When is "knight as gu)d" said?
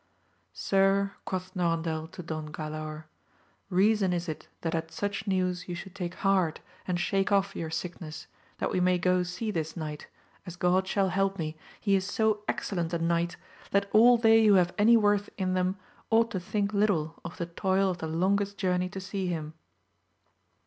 9.77-10.87